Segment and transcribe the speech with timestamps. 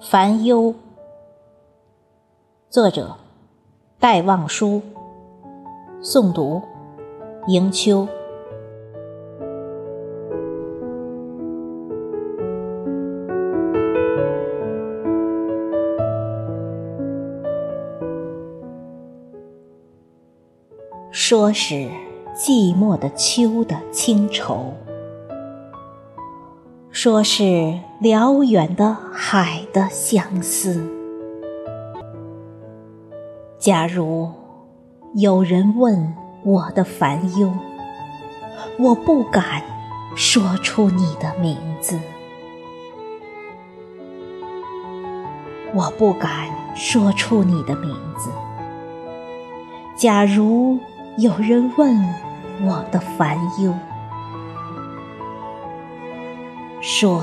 [0.00, 0.74] 烦忧，
[2.70, 3.16] 作者
[3.98, 4.80] 戴望舒，
[6.00, 6.62] 诵读
[7.48, 8.06] 迎秋。
[21.10, 21.74] 说是
[22.36, 24.72] 寂寞的秋的清愁。
[27.00, 30.84] 说是辽远的海的相思。
[33.56, 34.28] 假如
[35.14, 36.12] 有人问
[36.42, 37.52] 我的烦忧，
[38.80, 39.62] 我不敢
[40.16, 41.96] 说出你的名字，
[45.72, 48.28] 我不敢说出你的名字。
[49.94, 50.76] 假如
[51.16, 51.96] 有人问
[52.62, 53.72] 我的烦忧，
[56.90, 57.22] 说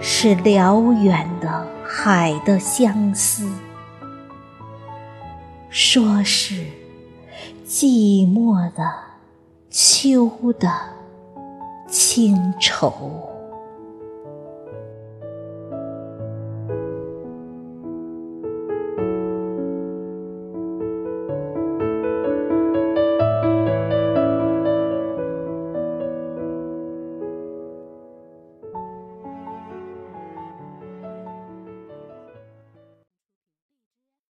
[0.00, 3.48] 是辽远的海的相思，
[5.70, 6.66] 说是
[7.64, 8.92] 寂寞的
[9.70, 10.68] 秋的
[11.86, 13.30] 清愁。